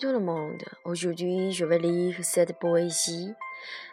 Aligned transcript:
tout 0.00 0.12
le 0.12 0.20
monde. 0.20 0.64
Aujourd'hui, 0.84 1.52
je 1.52 1.66
vais 1.66 1.78
lire 1.78 2.16
cette 2.22 2.58
poésie, 2.58 3.34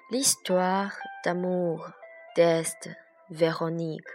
l'histoire 0.09 0.91
d'amour 1.25 1.89
d'Est 2.38 2.89
Véronique, 3.29 4.07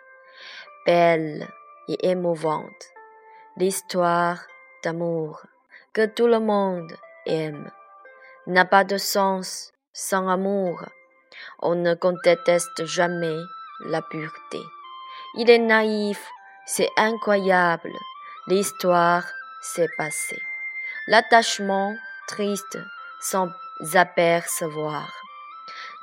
belle 0.86 1.46
et 1.88 2.08
émouvante. 2.08 2.84
L'histoire 3.58 4.38
d'amour 4.82 5.42
que 5.92 6.06
tout 6.06 6.26
le 6.26 6.40
monde 6.40 6.90
aime 7.26 7.70
n'a 8.46 8.64
pas 8.64 8.84
de 8.84 8.96
sens 8.96 9.72
sans 9.92 10.28
amour. 10.28 10.82
On 11.58 11.74
ne 11.74 11.92
conteste 11.94 12.86
jamais 12.86 13.38
la 13.84 14.00
pureté. 14.00 14.62
Il 15.36 15.50
est 15.50 15.58
naïf, 15.58 16.26
c'est 16.64 16.90
incroyable. 16.96 17.92
L'histoire 18.46 19.26
s'est 19.60 19.90
passée. 19.98 20.40
L'attachement 21.08 21.96
triste 22.28 22.78
sans 23.20 23.48
apercevoir. 23.94 25.12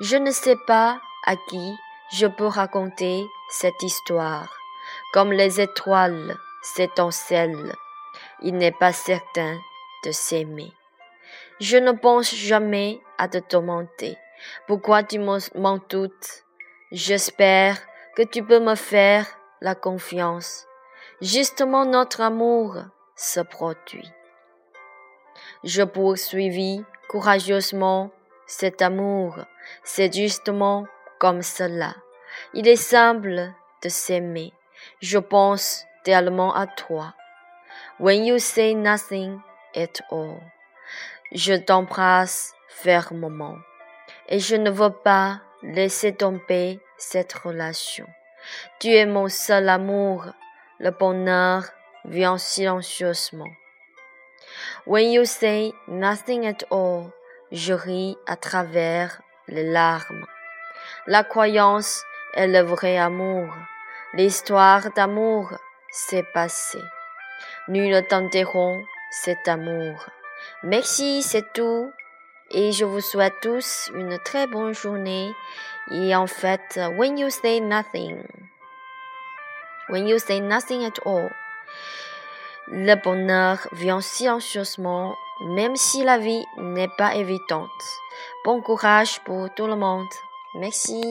Je 0.00 0.16
ne 0.16 0.30
sais 0.30 0.56
pas 0.66 1.00
à 1.24 1.36
qui 1.36 1.74
je 2.12 2.26
peux 2.26 2.46
raconter 2.46 3.26
cette 3.48 3.82
histoire. 3.82 4.54
Comme 5.14 5.32
les 5.32 5.58
étoiles 5.58 6.36
s'étincellent, 6.62 7.74
il 8.42 8.56
n'est 8.56 8.72
pas 8.72 8.92
certain 8.92 9.58
de 10.04 10.10
s'aimer. 10.10 10.72
Je 11.60 11.78
ne 11.78 11.92
pense 11.92 12.34
jamais 12.34 13.00
à 13.16 13.28
te 13.28 13.38
tourmenter. 13.38 14.18
Pourquoi 14.66 15.02
tu 15.02 15.18
m'en 15.18 15.78
doutes? 15.88 16.44
J'espère 16.92 17.78
que 18.16 18.22
tu 18.22 18.42
peux 18.42 18.60
me 18.60 18.74
faire 18.74 19.26
la 19.62 19.74
confiance. 19.74 20.66
Justement, 21.22 21.86
notre 21.86 22.20
amour 22.20 22.76
se 23.16 23.40
produit. 23.40 24.10
Je 25.62 25.82
poursuivis 25.82 26.84
courageusement 27.08 28.10
cet 28.46 28.80
amour. 28.80 29.36
C'est 29.84 30.14
justement 30.14 30.86
comme 31.18 31.42
cela. 31.42 31.94
Il 32.54 32.66
est 32.66 32.76
simple 32.76 33.52
de 33.82 33.88
s'aimer. 33.88 34.52
Je 35.00 35.18
pense 35.18 35.84
tellement 36.04 36.54
à 36.54 36.66
toi. 36.66 37.14
When 37.98 38.24
you 38.24 38.38
say 38.38 38.74
nothing 38.74 39.40
at 39.76 40.00
all. 40.10 40.40
Je 41.32 41.54
t'embrasse 41.54 42.54
fermement. 42.68 43.56
Et 44.28 44.38
je 44.38 44.56
ne 44.56 44.70
veux 44.70 44.92
pas 44.92 45.40
laisser 45.62 46.14
tomber 46.14 46.80
cette 46.96 47.34
relation. 47.34 48.06
Tu 48.78 48.88
es 48.94 49.06
mon 49.06 49.28
seul 49.28 49.68
amour. 49.68 50.26
Le 50.78 50.90
bonheur 50.90 51.64
vient 52.04 52.38
silencieusement. 52.38 53.50
When 54.86 55.10
you 55.10 55.24
say 55.24 55.72
nothing 55.88 56.46
at 56.46 56.64
all, 56.70 57.12
je 57.52 57.72
ris 57.72 58.16
à 58.26 58.36
travers 58.36 59.20
les 59.48 59.64
larmes. 59.64 60.26
La 61.06 61.24
croyance 61.24 62.02
est 62.34 62.46
le 62.46 62.60
vrai 62.60 62.96
amour. 62.96 63.52
L'histoire 64.14 64.90
d'amour 64.92 65.52
s'est 65.90 66.26
passée. 66.34 66.82
Nul 67.68 68.04
t'interrompt 68.08 68.84
cet 69.10 69.48
amour. 69.48 70.06
Merci, 70.62 71.22
c'est 71.22 71.52
tout. 71.52 71.92
Et 72.50 72.72
je 72.72 72.84
vous 72.84 73.00
souhaite 73.00 73.34
tous 73.42 73.90
une 73.94 74.18
très 74.18 74.46
bonne 74.46 74.74
journée. 74.74 75.32
Et 75.92 76.14
en 76.16 76.26
fait, 76.26 76.80
when 76.96 77.18
you 77.18 77.30
say 77.30 77.60
nothing, 77.60 78.24
when 79.88 80.08
you 80.08 80.18
say 80.18 80.40
nothing 80.40 80.84
at 80.84 80.98
all, 81.04 81.30
le 82.72 82.94
bonheur 82.94 83.66
vient 83.72 84.00
silencieusement, 84.00 85.14
même 85.40 85.76
si 85.76 86.04
la 86.04 86.18
vie 86.18 86.44
n'est 86.56 86.90
pas 86.96 87.16
évidente. 87.16 87.68
Bon 88.44 88.60
courage 88.60 89.20
pour 89.24 89.52
tout 89.54 89.66
le 89.66 89.76
monde. 89.76 90.08
Merci. 90.54 91.02